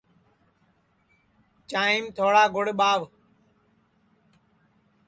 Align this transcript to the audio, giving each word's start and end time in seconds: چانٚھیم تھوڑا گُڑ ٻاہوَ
چانٚھیم 1.69 2.05
تھوڑا 2.17 2.43
گُڑ 2.55 2.65
ٻاہوَ 2.79 3.05